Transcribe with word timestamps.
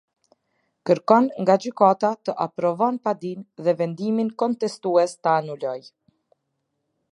Kerkon 0.89 1.25
nga 1.41 1.55
gjykata 1.63 2.09
te 2.23 2.31
aprovon 2.45 2.95
padine 3.05 3.47
dhe 3.63 3.77
vendimin 3.81 4.33
kontestues 4.41 5.13
ta 5.23 5.31
anuloj. 5.41 5.79